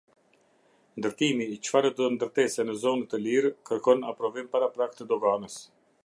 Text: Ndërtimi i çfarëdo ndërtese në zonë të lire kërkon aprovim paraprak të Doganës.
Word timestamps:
Ndërtimi 1.01 1.45
i 1.55 1.57
çfarëdo 1.67 2.07
ndërtese 2.15 2.65
në 2.69 2.75
zonë 2.85 3.05
të 3.11 3.19
lire 3.25 3.51
kërkon 3.71 4.01
aprovim 4.13 4.49
paraprak 4.57 4.97
të 5.01 5.07
Doganës. 5.13 5.59